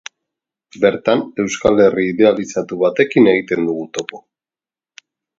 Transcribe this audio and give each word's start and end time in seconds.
Bertan 0.83 1.19
Euskal 1.43 1.83
Herri 1.83 2.05
idealizatu 2.11 2.79
batekin 2.85 3.29
egiten 3.33 3.67
dugu 3.69 3.83
topo. 3.99 4.23